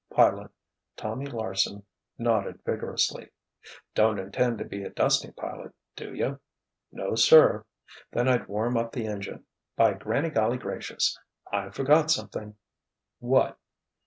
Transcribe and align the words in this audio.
Pilot 0.11 0.49
Tommy 0.97 1.27
Larsen 1.27 1.83
nodded 2.17 2.59
vigorously. 2.65 3.29
"Don't 3.93 4.17
intend 4.17 4.57
to 4.57 4.65
be 4.65 4.81
a 4.83 4.89
dusting 4.89 5.31
pilot, 5.33 5.75
do 5.95 6.15
you?" 6.15 6.39
"No, 6.91 7.13
sir. 7.13 7.67
Then 8.11 8.27
I'd 8.27 8.47
warm 8.47 8.77
up 8.77 8.93
the 8.93 9.05
engine—by 9.05 9.93
granny 9.93 10.31
golly 10.31 10.57
gracious! 10.57 11.19
I 11.53 11.69
forgot 11.69 12.09
something——" 12.09 12.55
"What?" 13.19 13.59